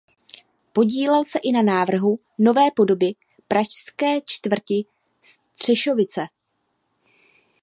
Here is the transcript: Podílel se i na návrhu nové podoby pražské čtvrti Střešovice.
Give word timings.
Podílel 0.73 1.23
se 1.25 1.39
i 1.43 1.51
na 1.51 1.61
návrhu 1.61 2.19
nové 2.39 2.71
podoby 2.75 3.07
pražské 3.47 4.21
čtvrti 4.25 4.83
Střešovice. 5.21 6.21